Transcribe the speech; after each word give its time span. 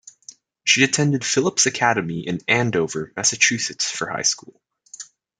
She 0.63 0.83
attended 0.83 1.23
Phillips 1.23 1.67
Academy 1.67 2.27
in 2.27 2.39
Andover, 2.47 3.13
Massachusetts 3.15 3.87
for 3.87 4.09
high 4.09 4.23
school. 4.23 4.59